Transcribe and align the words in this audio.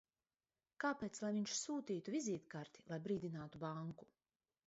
Kāpēc 0.83 1.19
lai 1.23 1.29
viņš 1.35 1.51
sūtītu 1.59 2.15
vizītkarti, 2.15 2.87
lai 2.93 2.99
brīdinātu 3.05 3.61
banku? 3.67 4.09